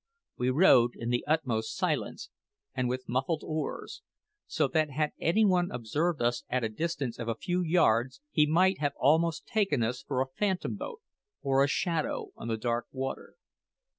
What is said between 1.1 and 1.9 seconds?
the utmost